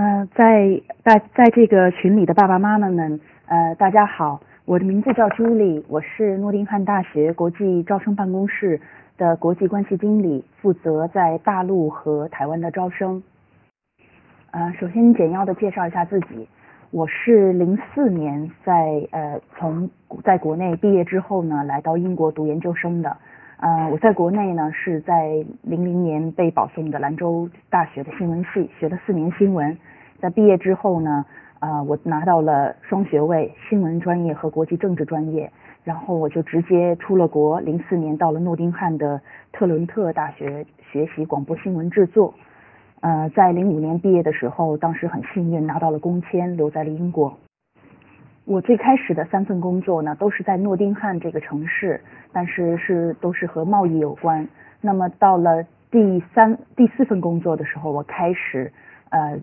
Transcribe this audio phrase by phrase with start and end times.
[0.00, 8.80] 呃，在在在这个群里的爸爸妈妈们，呃，大家好，我的名字叫朱莉，我是诺丁汉大学国际招生办公室
[9.18, 13.22] 的国际关系经理，负责在大陆和台湾的招生。
[14.52, 16.48] 呃，首先简要的介绍一下自己，
[16.90, 19.90] 我是零四年在呃从
[20.24, 23.14] 在国内毕业之后呢，来到英国读研究生的。
[23.58, 29.76] 呃，我在国内呢是在零零年被保送的兰州大学的新闻系，学了四年新闻。
[30.20, 31.24] 在毕业之后呢，
[31.60, 35.50] 呃，我拿到了双学位，新闻专业和国际政治专业。
[35.82, 39.18] 然后我就直接出了国，零四年到了诺丁汉的
[39.50, 42.34] 特伦特大学学习广播新闻制作。
[43.00, 47.34] 呃，在零五年毕业的时候，当时很幸运拿到了工签，留在了英国。
[48.44, 51.98] 我最开始的三份工作呢，都是在诺丁汉这个城市，
[52.30, 54.46] 但是是都是和贸易有关。
[54.82, 58.70] 那么到了第三、第四份工作的时候，我开始
[59.08, 59.38] 呃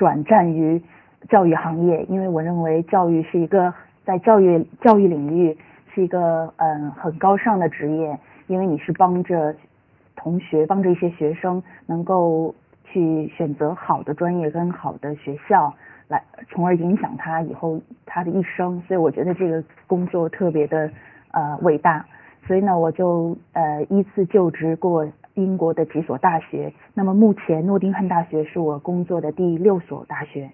[0.00, 0.82] 转战于
[1.28, 3.70] 教育行业，因为我认为教育是一个
[4.02, 5.54] 在教育教育领域
[5.94, 9.54] 是一个嗯很高尚的职业，因为你是帮着
[10.16, 15.70] 同学、帮着一些学生能够去选择好的专业跟好的学校。
[16.08, 20.90] 来，从而影响他以后他的一生，所以我觉得这个工作特别的
[21.32, 22.06] 呃伟大，
[22.46, 26.72] 所以呢，我就呃依次就职过英国的几所大学。
[26.94, 30.50] 那么目前诺丁汉大学是我工作的第六所大学。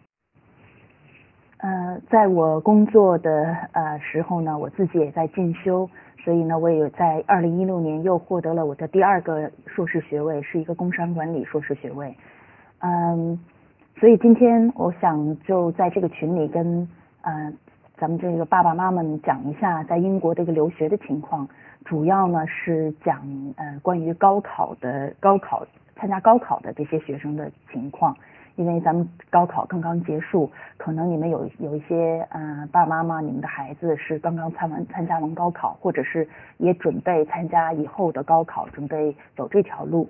[1.58, 5.88] 呃，在我工作的呃时候呢，我自己也在进修，
[6.24, 12.14] 所以呢，我也在二零一六年又获得了我的第二个硕士学位，是一个工商管理硕士学位。
[12.80, 13.38] 嗯。
[13.98, 16.86] 所以今天我想就在这个群里跟
[17.22, 17.50] 呃
[17.98, 21.48] 咱们这个爸爸妈妈们讲一下在英国这个留学的情况，
[21.84, 23.22] 主要呢是讲
[23.56, 28.14] 呃关于高考的高考参加高考的这些学生的情况，
[28.56, 36.28] 因为咱们高考刚刚结束，可能你们有有一些呃爸爸妈妈你们的孩子是刚刚参完参加完高考，或者是
[36.58, 40.06] 也准备参加以后的高考，准备走这条路。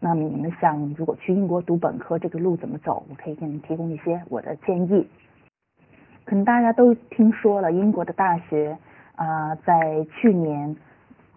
[0.00, 3.04] 那么你们想，如果去英国读本科，这个路怎么走？
[3.08, 5.08] 我可以给你们提供一些我的建议。
[6.28, 8.76] 可能大家都听说了，英国的大学
[9.16, 10.76] 啊，在去年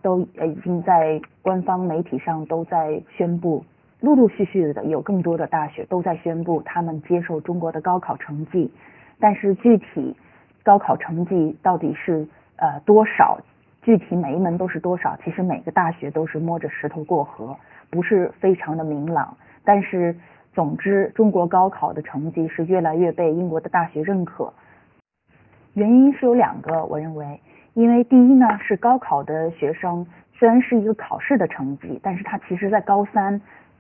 [0.02, 3.64] 都已经在官方媒体上都在宣布，
[4.02, 8.70] 陆陆续续的有更多的大学都在宣布他们接受中国的高考成绩。
[9.18, 10.14] 但是具体
[10.62, 12.28] 高考成绩到底是
[12.58, 13.40] 呃多少？
[13.82, 15.18] 具体每一门都是多少？
[15.24, 17.56] 其实每个大学都是摸着石头过河。
[17.90, 20.14] 不是非常的明朗，但是
[20.52, 24.52] 总之，中国高考的成绩是越来越被英国的大学认可。
[25.74, 27.40] 原因是有两个，我认为，
[27.74, 33.40] 因为第一呢是高考的学生虽然是一个考试的成绩，但是他其实在高三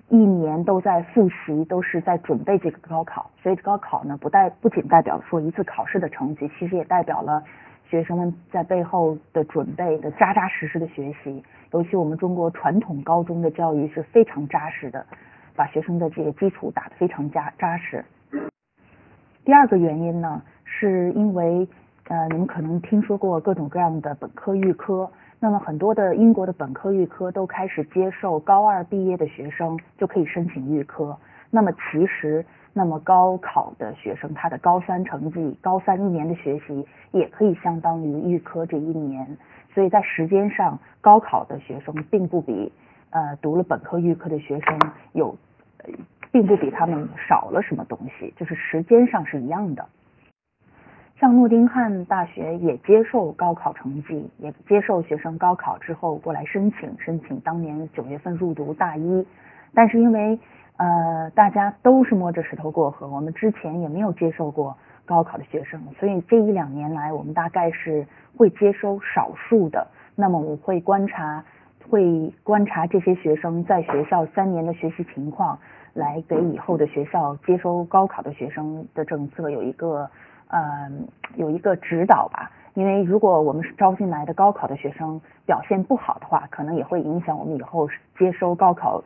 [0.09, 7.43] 一年都在复习，都是在准备这个高考，所以高考呢不代不仅代表说一次考试的成绩，其实也代表了。
[7.89, 15.05] 学生们在背后的准备的扎扎实实的学习，尤其我们中国传统高中的教育是非常扎实的，
[15.57, 18.05] 把学生的这个基础打得非常扎扎实。
[19.43, 21.67] 第二个原因呢，是因为
[22.11, 31.17] 呃，你们可能听说过各种各样的本科预科，那么很多的英国的本科预科都开始接受高二毕业的学生就可以申请预科，
[31.49, 32.45] 那么其实。
[32.73, 39.27] 那么高考的学生，他的高三成绩，高三一年的学习也可以相当于预科这一年，
[39.73, 42.71] 所以在时间上，高考的学生并不比
[43.09, 44.79] 呃读了本科预科的学生
[45.11, 45.35] 有，
[45.79, 45.89] 呃
[46.31, 49.85] 并不比他们少了什么东西，就是时间上是一样的。
[51.21, 59.25] 像诺丁汉大学也接受高考成绩，也接受学生高考之后过来申请，申请当年九月份入读大一，
[59.73, 60.39] 但是因为。
[60.77, 68.03] 呃，大家都是摸着石头过河，我们之前也没有接受过高考的学生，所以这一两年来，我们大概是
[68.35, 69.85] 会接收少数的。
[70.15, 71.43] 那么我会观察，
[71.87, 75.59] 会观察这些学生在学校三年的学习情况，
[75.93, 80.09] 来给以后的学校接收高考的学生的政策有一个
[80.51, 80.91] 呃
[81.35, 82.51] 有一个指导吧。
[82.75, 89.03] 因为如果我们是招进来的高考的学生表现不好的话，可能也会影响我们以后接收高考。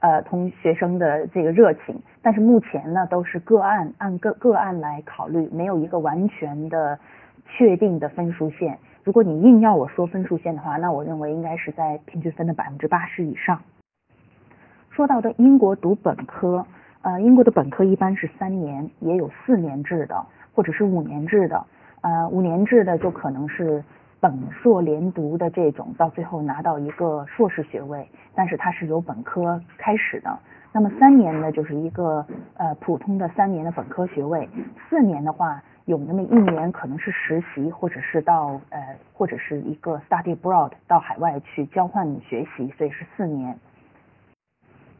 [0.00, 6.98] 呃，同学生的这个热情，但是目前呢，都是个案按个个案来考虑，没有一个完全的
[7.46, 8.78] 确定的分数线。
[9.02, 13.62] 如果你硬要我说分数线的话，那我认为应该是在平均分的百分之八十以上。
[14.90, 16.66] 说到的英国读本科，
[17.00, 21.66] 呃，英国的本科一般是三年，也有四年制的，或者是五年制的。
[22.00, 23.82] 呃，五年制的就可能是。
[24.20, 30.38] 本硕连读的这种，到最后拿到一个硕士学位，但是它是由本科开始的。
[30.72, 32.24] 那么三年呢，就是一个
[32.56, 34.48] 呃普通的三年的本科学位。
[34.88, 43.54] 四年的话，有那么一年可能是实习，或者是到呃或者是一个 study abroad 到海外去交换学习，所以是四年。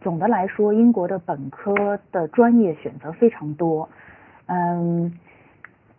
[0.02, 3.88] 总的来说，英国的本科的专业选择非常多。
[4.48, 5.10] 嗯，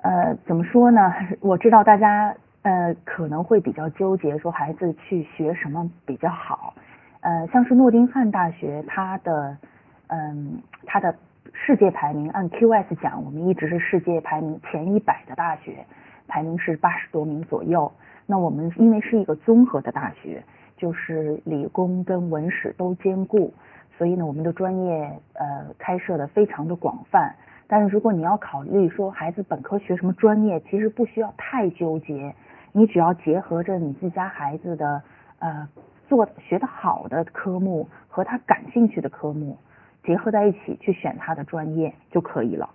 [0.06, 1.12] 呃，怎么说呢？
[1.42, 6.76] 我知道大家呃可能会比较纠结，说孩子去学什么比较好。
[7.22, 9.58] 呃，像是诺丁汉大学，它的
[10.06, 11.16] 嗯，它的
[11.54, 15.84] 世界排名按 QS 讲，我们一直是世界排名前一百的大学，
[16.28, 17.92] 排名是八十多名左右。
[18.28, 20.44] 那我们因为是一个综合的大学，
[20.78, 23.52] 就是理工跟文史都兼顾，
[23.98, 27.34] 所以呢，我们的专业呃开设的非常的广泛。
[27.68, 32.36] 但是如果你要考虑说孩子本科学什么专业，其实不需要太纠结，
[32.72, 35.02] 你只要结合着你自家孩子的
[35.40, 35.68] 呃。
[36.08, 39.58] 做学得好的科目和他感兴趣的科目
[40.04, 42.70] 结合在一起去选他的专业就可以了。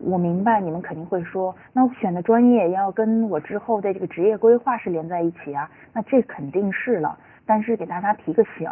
[0.00, 7.16] 我明白你们肯定会说，那我选的专业要跟我之后的这个职业规划是连在一起啊，那这肯定是了。
[7.46, 8.68] 但是给大家提个醒，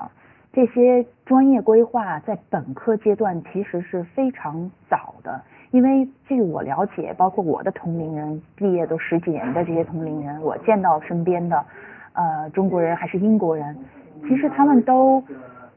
[0.54, 5.42] 这些专业规划在本科阶段其实是非常早的，
[5.72, 11.64] 因为据我了解，包括我的同龄人毕业都十几年的这些同龄人，我见到身边的。
[12.12, 13.76] 呃，中国人还是英国人，
[14.22, 15.20] 其实他们都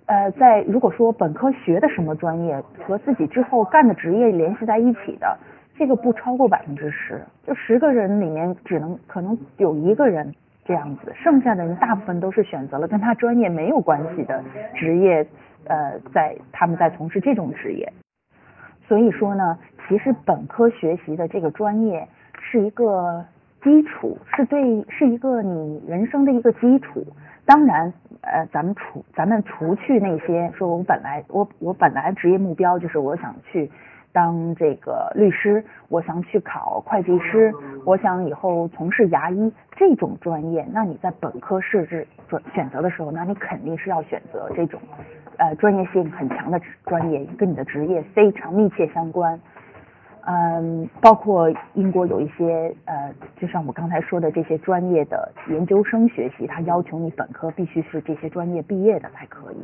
[0.05, 5.35] 呃在如果说本科学的什么专业和自己之后干的职业联系在一起的，
[5.75, 10.31] 这个不超过百分之十，就十个人里面只能可能有一个人
[10.67, 14.43] 这样子，剩下的人大部分都是选择了跟他专业没有关系的
[14.75, 15.25] 职业，
[15.65, 17.91] 呃，在他们在从事这种职业，
[18.87, 22.07] 所以说呢，其实本科学习的这个专业
[22.41, 23.25] 是一个。
[23.63, 27.05] 基础是对，是一个你人生的一个基础。
[27.43, 27.91] 当然，
[28.21, 33.69] 呃，咱们除咱们除去那些说，我本来我我本来职业目标就是我想去
[34.13, 37.51] 当这个律师，我想去考会计师，
[37.87, 40.67] 我想以后从事牙医这种专业。
[40.73, 44.77] 那你在本科设置选选择的时候，那你肯定是要选择这种
[45.37, 49.39] 呃专业性很强的专业，跟你的职业非常密切相关。
[50.25, 59.57] 嗯，包括英国有一些呃，就像我刚才说的这些专业的研究生学习，他要求你本科必须是这些专业毕业的才可以。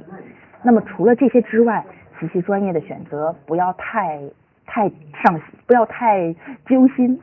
[0.61, 1.83] 那么除了这些之外，
[2.17, 4.21] 其实专业的选择不要太
[4.65, 4.89] 太
[5.21, 6.33] 上心，不要太
[6.65, 7.19] 揪心。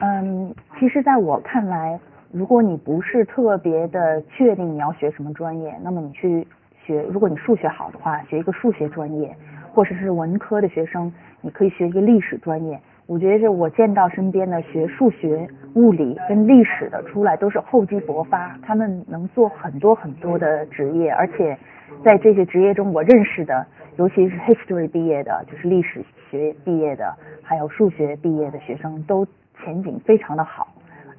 [0.00, 1.98] 嗯，其实在我看来，
[2.32, 6.46] 如果你不是特别的确定你要学什么专业，那么你去
[6.84, 9.34] 学，如果你数学好的话，学一个数学专业。
[9.72, 12.76] 或者是文科的学生，你可以学一个历史专业。
[13.06, 21.56] 我觉得我见到身边的学数学、物理跟历史的出来都是厚积薄发，他们能做很多很多的职业，而且
[22.04, 23.64] 在这些职业中，我认识的，
[23.96, 29.24] 尤其是 history 毕业的，就是历史学毕业的，还有数学毕业的学生，都
[29.62, 30.68] 前景非常的好。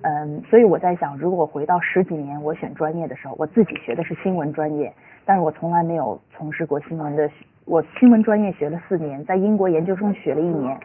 [0.03, 4.91] 嗯，所以我在想，如果回到十几年我选专业的时候，我自己学的是新闻专业，
[5.25, 7.29] 但是我从来没有从事过新闻的。
[7.65, 10.75] 我新闻专业学了四年，在英国研究生学了一年，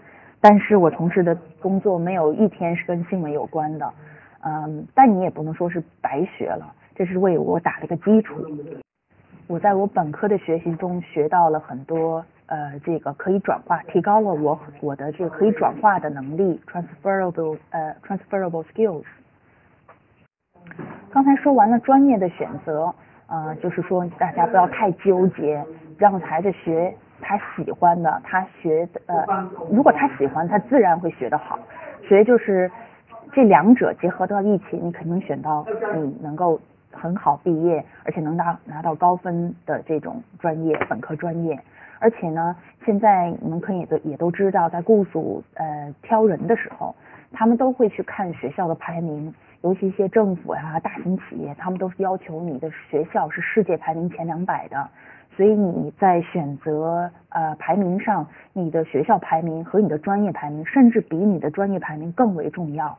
[0.41, 3.91] 但是我从事的工作没有一天是跟新闻有关的，
[4.45, 8.35] 嗯，但你也不能说是白学了，这是为我打了个基础。
[9.49, 19.05] 我在我本科的学习中学到了很多，呃，这个可以转化，提高了我我的这个可以转化的能力，transferable，呃，transferable skills。
[21.11, 22.93] 刚才说完了专业的选择，
[23.29, 25.65] 呃，就是说大家不要太纠结。
[25.99, 31.59] 让孩子学他喜欢的，他学的呃，如果他喜欢，他自然会学得好。
[32.07, 32.71] 所以就是
[33.33, 36.61] 这两者结合到一起，你肯定选到你能够
[36.97, 41.57] 很好毕业，而且能拿拿到高分的这种专业，本科专业。
[41.99, 46.95] 而且呢，现在你们可以都也都知道，在雇主呃挑人的时候，
[47.33, 54.89] 他们都会去看学校的排名，尤其一些政府呀、大型企业，他们都是要求你的学校是世界排名前两百的。
[55.37, 62.97] 所以你在选择呃排名上，你的学校排名和你的专业排名，甚至比你的专业排名更为重要。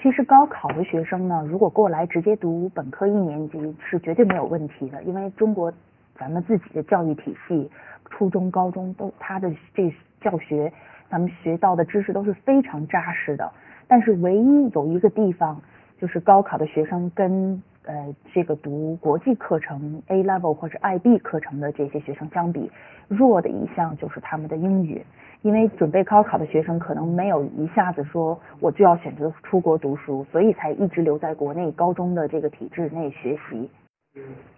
[0.00, 5.72] 其实高考的学生呢，如果过来直接读本科一年级是绝对没有问题的，因为中国
[6.16, 7.68] 咱们自己的教育体系，
[8.08, 10.72] 初中、高中都他的这教学，
[11.10, 13.50] 咱们学到的知识都是非常扎实的。
[13.88, 15.60] 但是唯一有一个地方，
[16.00, 22.70] 就是高考的学生跟呃，这个读国际课程 A level 或者 IB 课程的这些学生相比，
[23.08, 25.02] 弱的一项就是他们的英语，
[25.40, 33.70] 因为准备高考的学生可能没有一下子说我就要选择出国读书，所以才一直留在国内高中的这个体制内学习。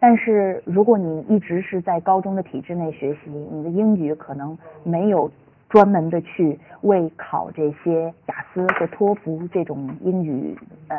[0.01, 5.31] 但是如果你一直是在高中的体制内学习，你的英语可能没有
[5.71, 10.59] 专门的去为考这些雅思和托福这种英语
[10.89, 10.97] 呃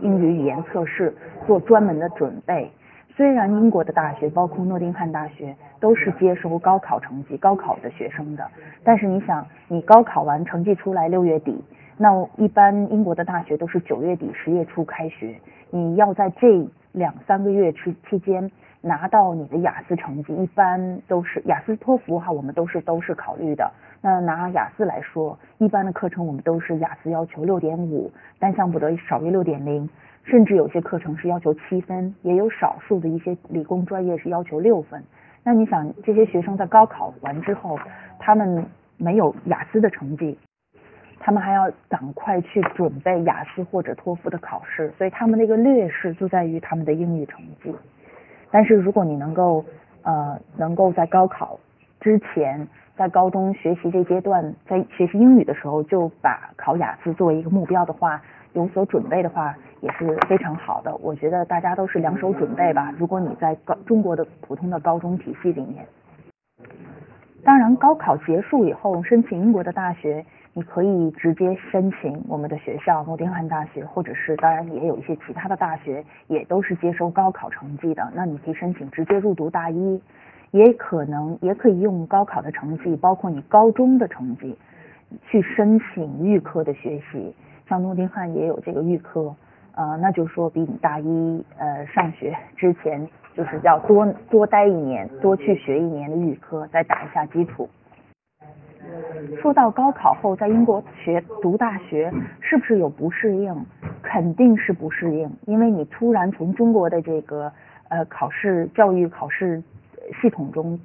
[0.00, 1.14] 英语语言测试
[1.46, 2.68] 做专门的准备。
[3.14, 8.46] 虽然英国的大学，包括诺丁汉大学，都是接收高考成绩、高考的学生的，
[8.82, 11.62] 但是你想，你高考完成绩出来六月底，
[11.96, 15.34] 那一般英国的大学都是九月底、十月初开学，
[15.70, 18.50] 你要在这两三个月期期间
[18.82, 23.70] 拿到你的雅思成绩，一般都是雅思、托福哈，我们都是都是考虑的。
[24.06, 28.08] 那拿雅思来说，一般的课程我们都是雅思要求六点五，
[28.38, 29.88] 单项不得少于六点零。
[30.22, 35.02] 甚至有些课程是要求七分，也有少数的一些理工专业是要求六分。
[35.42, 37.76] 那你想，这些学生在高考完之后，
[38.20, 38.64] 他们
[38.96, 40.38] 没有雅思的成绩，
[41.18, 47.74] 他们还要赶快去准备雅思或者托福的考试，所以他们的一个劣势就在于他们的英语成绩。
[48.52, 49.64] 但是如果你能够
[50.02, 51.58] 呃能够在高考
[52.00, 58.20] 之前，在高中学习这阶段，在学习英语的时候就把考雅思作为一个目标的话，
[58.54, 59.54] 有所准备的话。
[59.82, 62.92] 也是非常好的，我觉得大家都是两手准备吧。
[62.98, 65.86] 如果你在高中国的普通的高中体系里面，
[67.44, 70.24] 当然高考结束以后申请英国的大学，
[70.54, 80.02] 你可以直接申请我们的学校诺丁汉大学，或者是当然也有一些其他的大学也都是接收高考成绩的，那你可以申请直接入读大一，
[80.50, 84.56] 也可能也可以用高考的成绩，包括你高中的成绩
[85.28, 87.34] 去申请预科的学习，
[87.68, 89.34] 像诺丁汉也有这个预科。
[89.74, 97.68] 呃，那就说比你大一呃上学之前，就是要多多待一年，多去学一年的预科，再打一下基础。
[99.42, 102.10] 说到高考后在英国学读大学，
[102.40, 103.54] 是不是有不适应？
[104.00, 107.52] 肯定是不适应，因为你突然从中国的这个
[107.88, 109.62] 呃考试教育考试
[110.20, 110.78] 系统中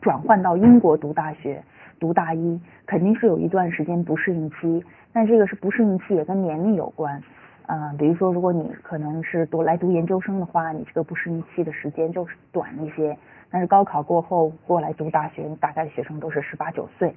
[0.00, 1.62] 转换到英国读大学
[1.98, 4.84] 读大一，肯定是有一段时间不适应期。
[5.12, 7.22] 但这个是不适应期也跟年龄有关。
[7.68, 13.16] 嗯，比如说，如果你可能是读来读研究生的话，你这个不适应期的时间就是短一些。
[13.50, 17.14] 但是高考过后过来读大学，大概学生都是十八九岁，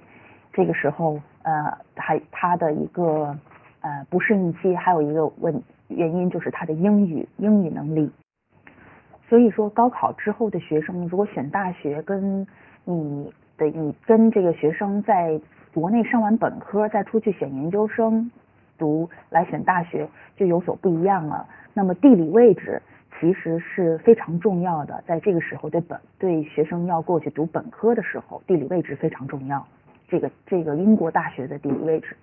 [0.54, 3.36] 这个时候呃，还他的一个
[3.82, 8.10] 呃不适应期，还有一个问原因就是他的英语英语能力。
[9.30, 12.46] 所以说，高考之后的学生如果选大学，跟
[12.84, 15.40] 你的你跟这个学生在
[15.74, 18.30] 国内上完本科再出去选研究生。
[18.80, 20.08] 读来选大学
[20.38, 21.46] 就有所不一样了。
[21.74, 22.82] 那么地理位置
[23.20, 29.68] 其实是非常重要的，在这个时候对本对学生要过去读本科的时候，地理位置非常重要。
[30.08, 32.16] 这个这个英国大学的地理位置，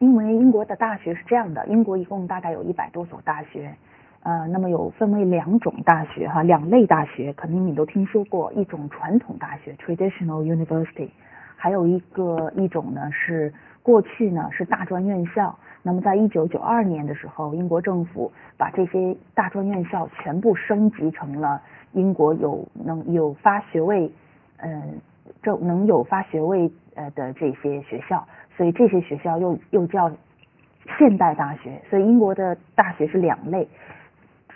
[0.00, 3.72] 因为英国的大学是这样的，英国一共大概有一百多所大学，
[4.24, 11.08] 呃，那么有分为两种大学哈，两类大学，肯定你都听说过，一种传统大学 （traditional university），
[11.56, 13.54] 还有一个一种呢是。
[13.84, 21.60] 过去呢是大专院校，那么在一九九二年的时候，英国政府把这些大专院校全部升级成了
[21.92, 24.10] 英国有能有发学位，
[24.56, 24.98] 嗯，
[25.42, 28.26] 这能有发学位呃的这些学校，
[28.56, 30.10] 所以这些学校又又叫
[30.96, 31.78] 现代大学。
[31.90, 33.68] 所以英国的大学是两类，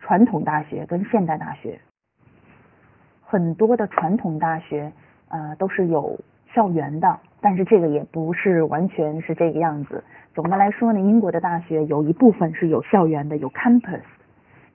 [0.09, 1.79] 传统大学跟现代大学。
[3.23, 4.91] 很多的传统大学
[5.29, 6.19] 呃都是有
[6.55, 7.19] 校园的。
[7.43, 10.03] 但是这个也不是完全是这个样子。
[10.35, 14.01] 总的来说呢，英国的大学有一部分是有校园的，有 campus，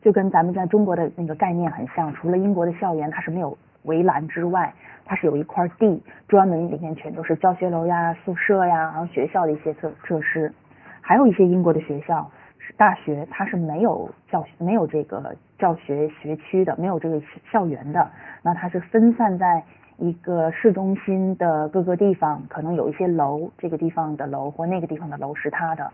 [0.04, 2.14] 就跟咱们在中国的那个概念很像。
[2.14, 4.72] 除了英国的校园它是没有围栏之外，
[5.04, 10.54] 它是有一块地，专门里面全都是教学楼呀、宿舍呀，然后学校的一些设设施。
[11.02, 12.30] 还有一些英国的学校
[12.78, 18.10] 大学，它是没有教没有这个教学学区的，没有这个校园的，
[18.42, 19.64] 那它是分散在。
[20.00, 25.90] 一个市中心的各个地方可能有一些楼，这个地方的楼或那个地方的楼是他的，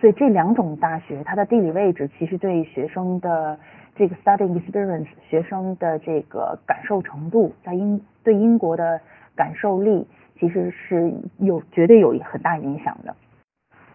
[0.00, 3.56] 所以这两种大学它的地理位置其实对学生的
[3.94, 8.98] 这个 studying experience 学生的这个感受程度，在英对英国的
[9.36, 10.08] 感受力
[10.40, 13.14] 其实是有绝对有很大影响的。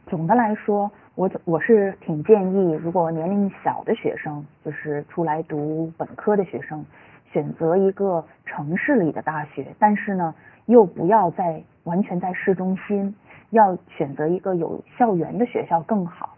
[0.08, 6.84] 总的来说，我我是挺建议，如果年龄小的学生，就是出来读本科的学生。
[7.32, 13.16] 选择一个城市里的大学，但是呢，又不要在完全在市中心，
[13.52, 16.36] 要选择一个有校园的学校更好。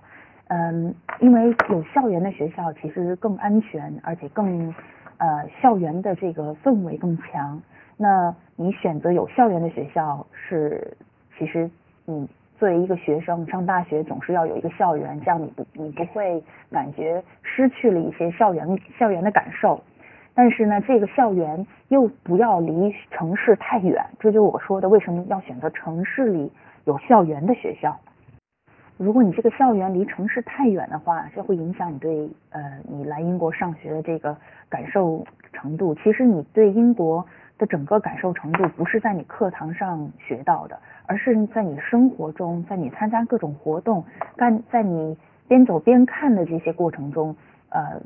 [0.49, 4.71] 嗯，因为有校园的学校其实更安全，而且更
[5.17, 7.59] 呃校园的这个氛围更强。
[7.97, 10.95] 那你选择有校园的学校是，
[11.39, 11.67] 其实
[12.05, 12.29] 你
[12.63, 16.41] 作为一个学生上大学总是要有一个校园，这样你不你不会
[16.71, 18.65] 感觉失去了一些校园
[18.97, 19.83] 校园的感受。
[20.33, 26.49] 但是呢，这个校园又不要离城市太远，这就是我说的为什么要选择城市里
[26.85, 27.99] 有校园的学校。
[28.95, 34.37] 如果你这个校园离城市太远的话，这会影响你对呃你来英国上学的这个
[34.69, 35.93] 感受程度。
[35.95, 37.25] 其实你对英国
[37.57, 44.03] 的整个感受程度，不是在你课堂上学到的，而是在你生活中，在你参加各种活动，
[44.35, 45.17] 干在你
[45.47, 47.35] 边走边看的这些过程中，
[47.69, 48.01] 呃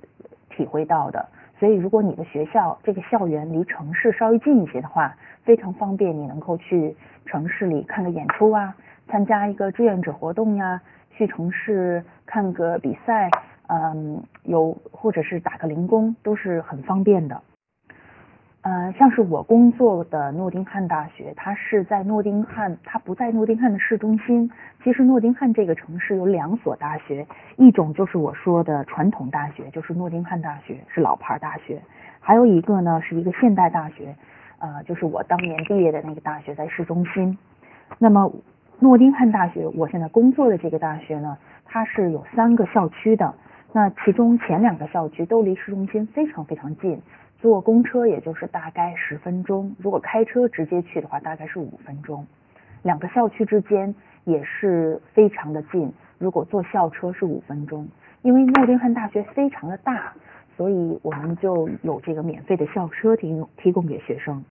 [0.50, 1.28] 体会到的。
[1.60, 8.76] 所以，如果你的学校这个校园离城市稍微近一些的话，非常方便，你能够去城市里看个演出啊。
[9.08, 13.32] 参加一个志愿者活动呀，去城市看个比赛，
[13.68, 17.42] 嗯，有或者是打个零工都是很方便的。
[18.68, 24.52] 呃，像是我工作的诺丁汉大学，它是在诺丁汉，它不在诺丁汉的市中心。
[24.84, 31.78] 其实诺丁汉这个城市有两所大学，一种就是我说的传统大学，就是诺丁汉大学，是老牌大学；
[32.20, 34.14] 还有一个呢是一个现代大学，
[34.60, 37.38] 呃，就是我当年毕业的那个大学在市中心。
[37.98, 38.30] 那么。
[38.80, 43.34] 诺丁汉大学，我现在工作的这个大学呢，它是有三个校区的。
[43.74, 47.02] 那其中前两个校区都离市中心非常非常近，
[47.40, 52.26] 坐公车也就是大概十分钟，如果开车直接去的话，大概是五分钟。
[52.84, 57.88] 两个校区之间也是非常的近，如果坐校车是五分钟。
[58.24, 60.12] 因为诺丁汉大学非常的大，
[60.58, 64.44] 所以我们就有这个免费的校车提供提供给学生。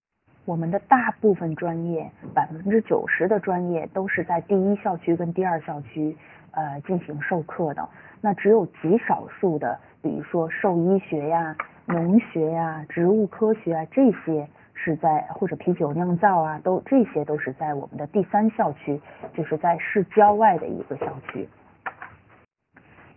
[0.45, 6.16] 我们的大部分专业，百分之九十的专业都是在第一校区跟第二校区
[6.52, 7.87] 呃进行授课的。
[8.21, 19.00] 那只有极少数的，比如说兽医学呀、农学呀、植物科学啊这些是在或者啤酒酿造啊，都这些都是在我们的第三校区，
[19.35, 21.49] 就是在市郊外的一个校区。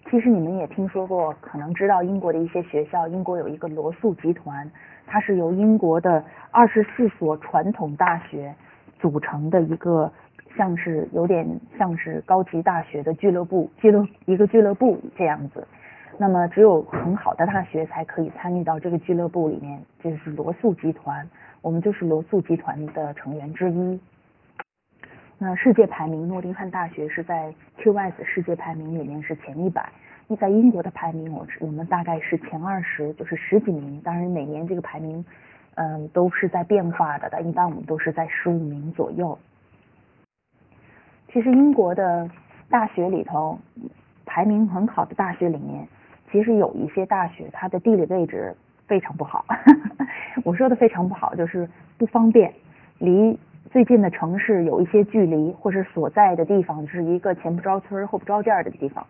[0.09, 4.69] 其实你们也听说过，可能知道英国的一些学校，英国有一个罗素集团。
[5.07, 8.53] 它是由英国的二十四所传统大学
[8.99, 10.11] 组成的一个，
[10.55, 15.67] 像是有点像是高级大学的俱乐部，俱乐一个俱乐部这样子。
[16.21, 21.25] 那么只有很好的大学才可以参与到这个俱乐部里面，这是罗素集团，
[21.61, 23.97] 我们就是罗素集团的成员之一。
[25.37, 29.89] 那世界排名，诺丁汉大学是在 QS 世界排名里面是前一百。
[30.27, 34.01] 那在英国的排名，我我们大概是前二十，就是十几名。
[34.01, 35.23] 当然每年这个排名，
[35.75, 37.29] 嗯，都是在变化的。
[37.31, 39.39] 但一般我们都是在十五名左右。
[41.31, 42.29] 其实英国的
[42.69, 43.57] 大学里头，
[44.25, 45.87] 排名很好的大学里面，
[46.31, 48.55] 其实有一些大学它的地理位置
[48.87, 49.45] 非常不好。
[50.43, 52.53] 我说的非常不好，就是不方便，
[52.99, 53.37] 离
[53.71, 59.05] 最近的城市有一些距离，或者所在的地方是一个前不着村后不着店的地方。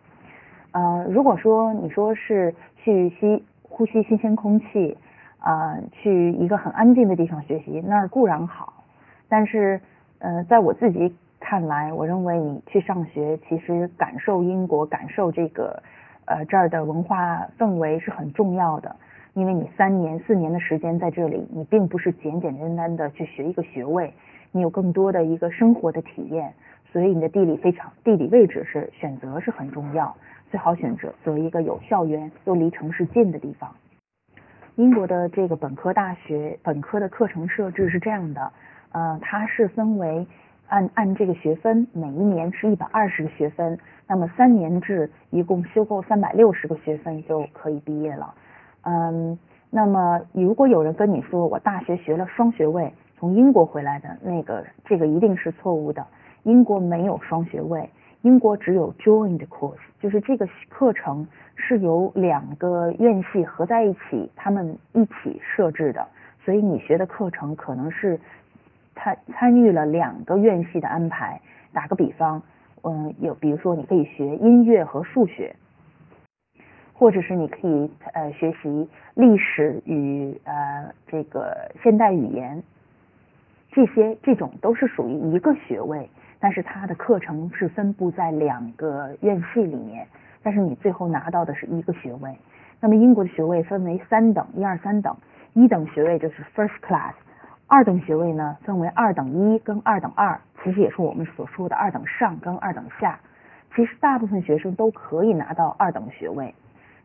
[0.71, 4.97] 呃，如果说你说是去吸呼吸新鲜空气，
[5.39, 8.83] 啊，去一个很安静的地方学习，那儿固然好，
[9.27, 9.79] 但是
[10.19, 15.81] 呃，在我自己看来，我认为你去上学，其实感受英国，感受这个
[16.29, 18.95] 呃这儿的文化氛围是很重要的，
[19.33, 24.13] 因为你三年四年的时间在这里，你并不是简简单单的去学一个学位，
[24.51, 26.53] 你有更多的一个生活的体验，
[26.91, 30.15] 所以你的地理非常地理位置是选择是很重要。
[30.51, 33.69] 最好选择择一个有校园又离城市近的地方。
[34.75, 38.51] 英国的这个本科大学本科的课程设置是这样的，
[38.91, 40.27] 呃，它是分为
[40.69, 43.77] 按按这个学分，每一年是一百二十个学分，
[44.07, 48.33] 那么三年制一共修够三百六十个学分就可以毕业了。
[48.83, 49.37] 嗯，
[49.69, 56.05] 那么如果有人跟你说我大学学了双学位，从英国回来的那个，这个一定是错误的。
[56.43, 57.89] 英国没有双学位。
[58.21, 66.05] 英国只有 joined course，就是这个课程是由两个院系合在一起，他们一起设置的，
[66.43, 68.19] 所以你学的课程可能是
[69.01, 71.39] 参参与了两个院系的安排。
[71.71, 72.41] 打个比方，
[72.83, 75.55] 嗯，有比如说你可以学音乐和数学，
[76.93, 82.61] 或者是你可以呃学习历史与呃这个现代语言，
[83.71, 86.09] 这些这种都是属于一个学位。
[86.39, 90.07] 但是它的课程是分布在两个院系里面，
[90.41, 92.33] 但是你最后拿到的是一个学位。
[92.79, 95.15] 那么英国的学位分为三等，一二三等。
[95.53, 97.13] 一等学位就是 first class，
[97.69, 103.19] 二等学位呢分为二等一跟二等二，其实也是我们所说的二等上跟二等下。
[103.75, 106.53] 其实大部分学生都可以拿到二等学位。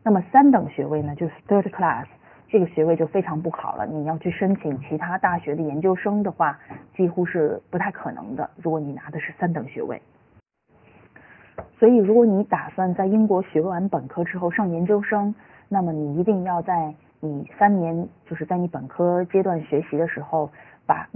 [0.01, 2.05] 那么三等学位呢就是 third class。
[2.47, 3.85] 这个学位就非常不好了。
[3.85, 6.57] 你要去申请其他大学的研究生的话，
[6.95, 8.49] 几乎是不太可能的。
[8.55, 10.01] 如果你拿的是三等学位，
[11.77, 15.33] 所以如果你打算在英国学完本科之后上研究生，
[15.69, 16.93] 那么你一定要在
[17.25, 20.49] 你三年就是在你本科阶段学习的时候，
[20.85, 21.09] 把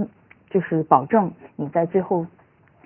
[0.50, 2.26] 就是保证你在最后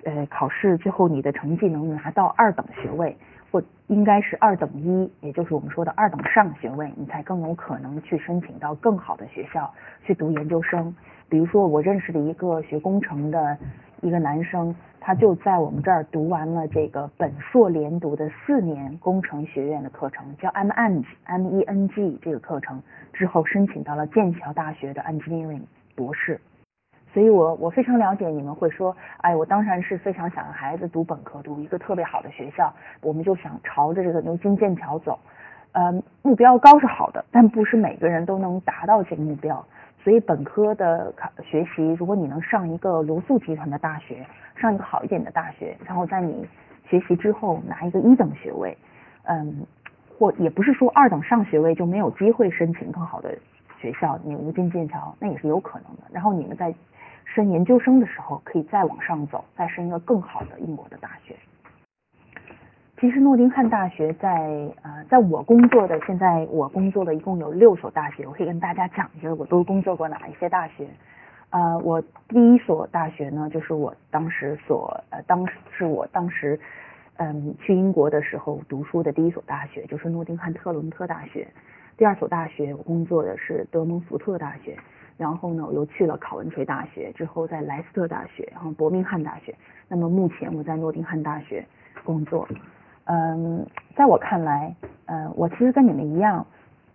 [0.04, 3.16] 呃考试最后你的成绩能拿到二等学位，
[3.50, 9.72] 或应该是二等一，也就是我们说的二等上学位，你才更有可能去申请到更好的学校
[10.04, 10.94] 去读研究生。
[11.28, 13.56] 比如说我认识的一个学工程的
[14.04, 14.74] 一个男生。
[15.06, 25.60] 他就在我们这儿读完了这个本硕连读的四年工程学院的课程，叫 M N G M E N G 这个课程之后，申请到了剑桥大学的 Engineering
[25.94, 26.40] 博士。
[27.12, 35.18] 所以我我非常了解你们会说，哎，我当然是非常想让孩子读本科，读一个特别好的学校，我们就想朝着这个牛津剑桥走。
[35.72, 39.62] 呃，目标高是好的，但不是每个人都能达到这个目标。
[40.04, 46.46] 所以本科的考学习，如果你能上一个罗素集团的大学，上一个好一点的大学，然后在你
[46.86, 48.76] 学习之后拿一个一等学位，
[49.22, 49.66] 嗯，
[50.18, 53.34] 或也不是说二等上学位就没有机会申请更好的
[53.80, 56.02] 学校，你牛津、剑桥那也是有可能的。
[56.12, 56.74] 然后你们在
[57.24, 61.34] 升研究生的时候，可以再往上走，再升一个更好的英国的大学。
[63.04, 64.30] 其实诺丁汉大学在
[64.80, 70.88] 呃，在我工作的现在我工作的一共有六所大学，我可以跟大家讲一下我都工作过哪一些大学。
[71.50, 76.58] 呃，我第一所大学呢，就是我当时所呃，当时是我当时
[77.18, 81.46] 嗯去英国的时候读书的第一所大学，就是诺丁汉特伦特大学。
[81.98, 84.78] 第二所大学我工作的是德蒙福特大学，
[85.18, 89.54] 然后呢我又去了考文垂大学，之后在莱斯特大学，然后伯明翰大学。
[89.88, 91.62] 那么目前我在诺丁汉大学
[92.02, 92.48] 工作。
[93.06, 94.74] 嗯，在我看来，
[95.06, 96.46] 呃，我其实跟你们一样，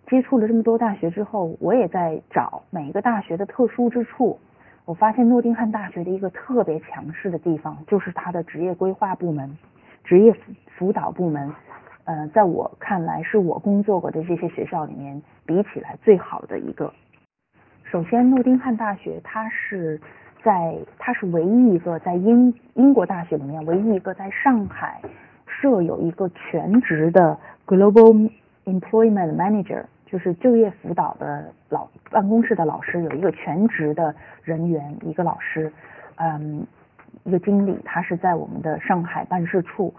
[0.08, 4.38] 接触了这么多大学之后，我也在找每一个大学的特殊之处。
[4.84, 9.56] 我发现诺丁汉大学的一个特别强势的地方，就是它的职业规划部门、
[10.02, 10.34] 职业
[10.76, 11.52] 辅导部门。
[12.04, 16.92] 呃，在我看来，是我工作过的这些学校里面比起来最好的一个。
[17.84, 20.00] 首先，诺丁汉大学它是
[20.42, 25.00] 在，它是唯一一个在英英国大学里面唯一一个在上海。
[25.60, 28.30] 设有一个全职的 Global
[28.64, 35.70] Employment Manager，就是就业辅导的老办公室的老师，有一个全职的人员，一个老师，
[36.16, 36.66] 嗯，
[37.24, 39.92] 一个经理，他是在我们的上海办事处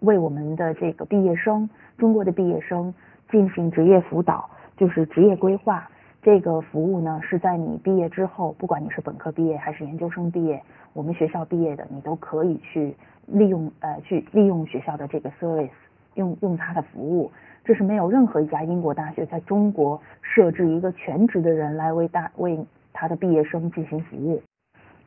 [0.00, 2.92] 为我们的这个毕业生，中国的毕业生
[3.30, 5.88] 进行职业辅导，就是职业规划。
[6.22, 10.60] 这个服务呢，是在你毕业之后，不管你是本科毕业还是研究生毕业，
[10.92, 12.96] 我们学校毕业的，你都可以去。
[13.26, 15.70] 利用呃去利用学校的这个 service，
[16.14, 17.30] 用用它的服务，
[17.64, 24.42] 这是没有任何一家英国大学在中国设置一个全职的人来为大为他的毕业生进行服务。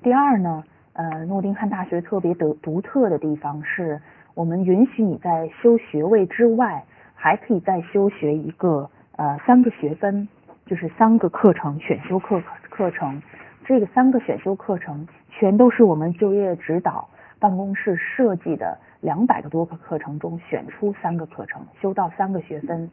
[0.02, 4.02] 第二呢，呃，诺丁汉大学特别的独特的地方是，
[4.34, 6.84] 我们允许你在修学位之外，
[7.16, 10.28] 还可以再修学一个呃三个学分，
[10.66, 13.22] 就是三个课程选修课课程。
[13.66, 17.08] 这个三个选修课程全都是我们就业指导。
[17.40, 22.90] 办公室设计的两百个多个课程中选出三个课程，修到三个学分。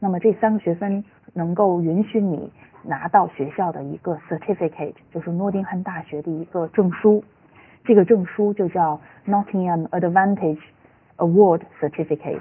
[0.00, 2.52] 那么这三个学分能够允许你
[2.82, 7.22] 拿到学校的一个 certificate，就是诺丁汉大学的一个证书。
[7.84, 10.60] 这个证书就叫 Nottingham Advantage
[11.18, 12.40] Award Certificate，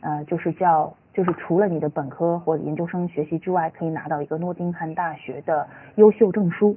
[0.00, 6.76] 呃，就是叫就是除了你的本科或者研究生学习之外，可以拿到一个诺丁汉大学的优秀证书。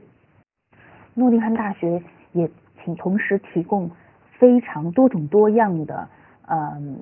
[1.15, 2.49] 诺丁汉大学也。
[2.95, 3.89] 同时提供
[4.37, 6.07] 非常多种多样的，
[6.47, 6.99] 嗯，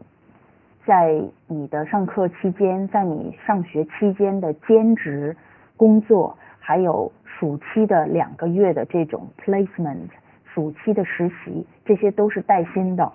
[0.86, 5.36] 在你的上课期间，在你上学期间的兼职
[5.76, 10.10] 工作，还有暑期的两个月的这种 placement，
[10.46, 13.12] 暑期的实习，这些都是带薪的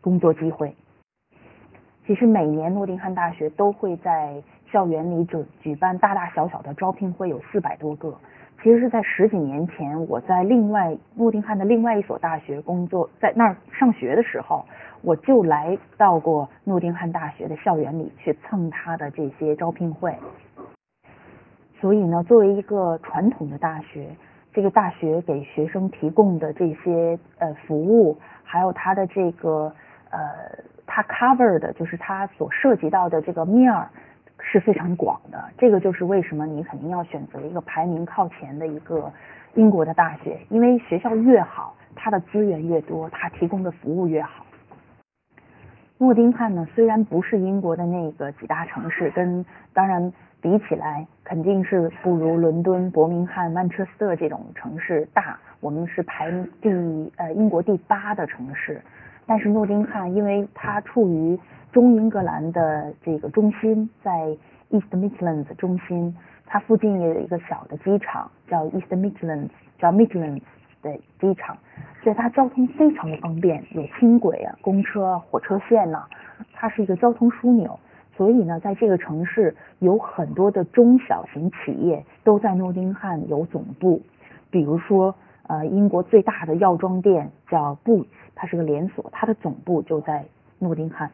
[0.00, 0.74] 工作机会。
[2.06, 4.42] 其实每年诺丁汉大学都会在
[4.72, 8.16] 校园里举举办大大小小的招聘会，有四百多个。
[8.62, 14.62] 其实是在十几年前，我在另外诺丁汉的另外一所大学工作，在那儿上学的时候，
[15.00, 20.14] 我就来到过诺丁汉大学的校园里去蹭他的这些招聘会。
[21.80, 24.06] 所以呢，作为一个传统的大学，
[24.52, 29.72] 这个大学给学生提供的这些呃服务，还有它的这个
[30.10, 30.18] 呃，
[30.86, 33.88] 它 cover 的就是它所涉及到的这个面儿。
[34.42, 39.12] 是非常广的，这个就是为什么你肯定要选择一个排名靠前的一个
[39.54, 44.44] 英国的大学，因为学校越好，它的资源越多，它提供的服务越好。
[45.98, 56.30] 诺丁汉呢，虽然不是英国的那个几大城市，跟当然比起来肯定是不如伦敦、伯明翰、曼彻斯特这种城市大，我们是排
[56.62, 56.70] 第
[57.16, 58.80] 呃英国第八的城市，
[59.26, 61.38] 但是诺丁汉因为它处于
[61.72, 64.36] 中英格兰的这个中心，在
[64.70, 70.42] East Midlands 中心，它附近也有一个小的机场，叫 East Midlands，叫 Midlands
[70.82, 71.56] 的机场，
[72.02, 76.04] 所以它交通非常的方便，有轻轨啊、公车、啊火车线呐，
[76.52, 77.78] 它是一个交通枢纽。
[78.16, 84.02] 所以呢，在这个城市有很多的中小型企业都在诺丁汉有总部，
[84.50, 85.14] 比如说
[85.46, 90.24] 呃，英国最大的药妆店叫 Boots，它是个连锁，它的总部就在
[90.58, 91.10] 诺丁汉。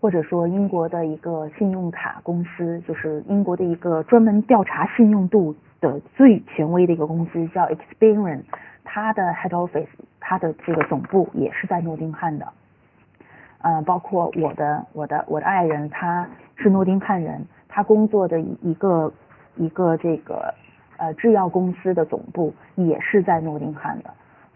[0.00, 8.40] 或者说，英国的一个信用卡公司，就是英国的一个专门调查信用度的最权威的一个公司，叫 Experian，
[8.82, 9.86] 它的 head office，
[10.18, 12.48] 它的这个总部也是在诺丁汉的。
[13.62, 19.12] 呃，包括我的我的我的爱人，他是诺丁汉人，他工作的一个
[19.56, 20.54] 一个这个
[20.96, 24.10] 呃制药公司的总部也是在诺丁汉的。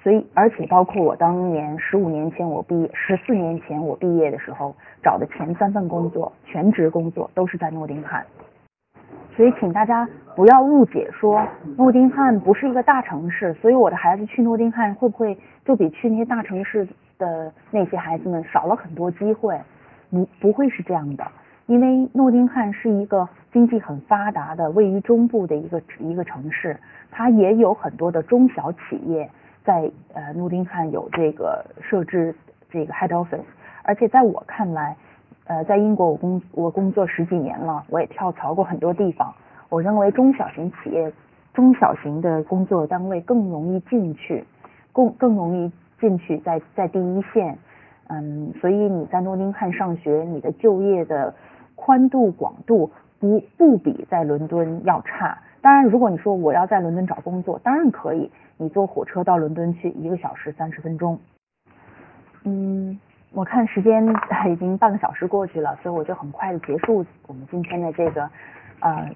[0.05, 8.23] 所以，而且包括我当年十五年前我毕业，十四年前我毕业的时候找的前三份工作，全职工作都是在诺丁汉。
[9.35, 11.43] 所以，请大家不要误解，说
[11.79, 16.87] 诺丁汉不是一个大城市，所以我的孩子去诺丁汉会不会就比去那些大城市
[17.17, 19.59] 的那些孩子们少了很多机会？
[20.11, 21.27] 不，不会是这样的，
[21.65, 26.77] 因为诺丁汉是一个经济很发达的、位于中部的一个一个城市，
[27.11, 29.31] 它也有很多的中小企业。
[29.65, 32.35] 在呃诺丁汉有这个设置
[32.71, 33.41] 这个 head office，
[33.83, 34.95] 而且在我看来，
[35.47, 39.35] 呃在英国我工我工作十几年了，我也跳槽过很多地方。
[39.71, 41.11] 我认为中小型企业、
[41.53, 44.45] 中小型的工作单位更容易进去，
[44.93, 47.59] 更更容易进去在在第一线。
[48.09, 51.35] 嗯，所以你在诺丁汉上学，你的就业的
[51.75, 55.39] 宽度广度不不比在伦敦要差。
[55.65, 58.31] 当然，如果你说我要在伦敦找工作，当然可以。
[58.59, 61.19] 你坐火车到伦敦去，一个小时三十分钟。
[62.45, 63.01] 嗯，
[63.33, 64.07] 我看时间
[64.53, 68.29] 已经半个小时过去了，所以我就很快的结束我们今天的这个
[68.81, 69.09] 呃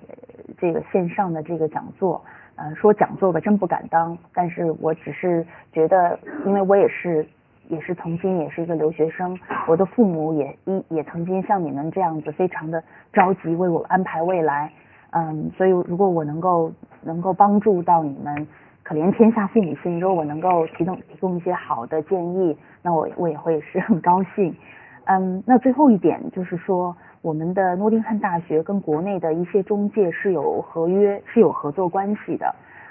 [0.56, 2.24] 这个线上的这个讲座。
[2.56, 7.26] 呃，说讲座吧，真不敢当，但是我只是觉得，因为我也是
[7.68, 12.82] 也是曾经也是一个留学生，我的父母也一也曾经像你们这样子，非常的
[13.12, 14.72] 着急为我安排未来。
[15.10, 18.46] 嗯，所以如果我能够能够帮助到你们。
[18.84, 24.56] 可怜天下父母心，如果我能够提供提供一些好的建议，那我我也会是很高兴。
[25.04, 32.46] 嗯，那最后一点就是说，我们的诺丁汉大学跟国内的一些中介是有合约、是有合作关系的。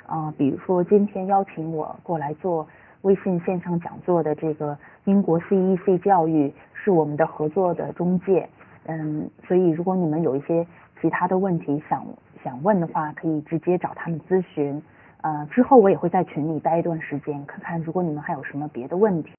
[0.05, 2.67] 啊，比如说今天邀请我过来做
[3.01, 8.47] 微信线上讲座的这个英国 CEC 教育是我们的合作的中介。
[8.85, 10.63] 嗯，所以如果你们有一些
[11.01, 12.05] 其他的问题想
[12.43, 14.81] 想问的话，可以直接找他们咨询。
[15.21, 19.31] 呃，之后我也会在群里待一段时间，看看如果你们还有什么别的问题。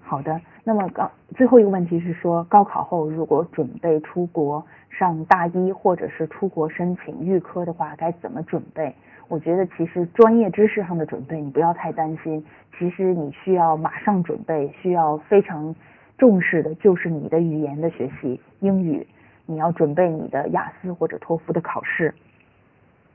[0.00, 8.94] 好的，那么高最后一个问题是说，高考后如果准备出国上大一，或者是出国申请预科的话，该怎么准备？
[9.28, 12.44] 我觉得其实专业知识上的准备你不要太担心，
[12.78, 15.74] 其实你需要马上准备，需要非常
[16.18, 19.06] 重视的就是你的语言的学习，英语，
[19.46, 22.14] 你要准备你的雅思或者托福的考试。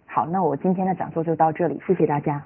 [0.05, 2.43] 好，那我今天的讲座就到这里，谢谢大家。